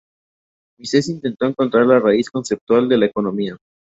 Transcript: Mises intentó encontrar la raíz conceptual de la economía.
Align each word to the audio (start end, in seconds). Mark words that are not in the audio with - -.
Mises 0.79 1.09
intentó 1.09 1.45
encontrar 1.45 1.85
la 1.85 1.99
raíz 1.99 2.31
conceptual 2.31 2.89
de 2.89 2.97
la 2.97 3.05
economía. 3.05 3.55